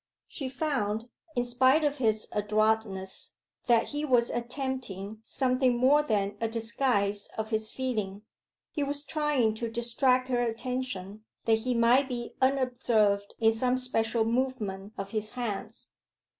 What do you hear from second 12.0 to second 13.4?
be unobserved